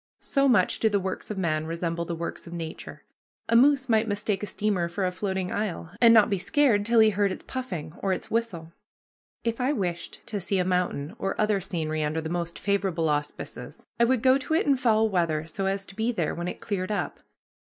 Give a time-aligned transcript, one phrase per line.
[0.21, 3.03] So much do the works of man resemble the works of nature.
[3.47, 6.99] A moose might mistake a steamer for a floating isle, and not be scared till
[7.01, 8.73] he heard its puffing or its whistle.
[9.43, 13.85] If I wished to see a mountain or other scenery under the most favorable auspices,
[13.99, 16.61] I would go to it in foul weather so as to be there when it
[16.61, 17.19] cleared up.